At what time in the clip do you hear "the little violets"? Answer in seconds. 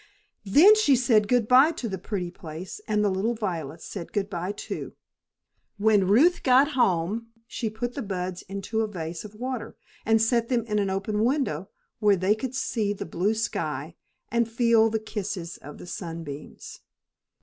3.05-3.85